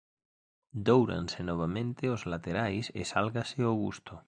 [0.87, 4.13] Dóuranse novamente os laterais e sálgase ao gusto.